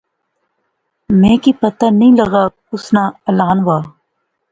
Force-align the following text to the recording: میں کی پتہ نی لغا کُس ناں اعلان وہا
میں 1.19 1.35
کی 1.43 1.51
پتہ 1.61 1.87
نی 1.99 2.07
لغا 2.19 2.43
کُس 2.67 2.85
ناں 2.93 3.09
اعلان 3.27 3.57
وہا 3.65 3.79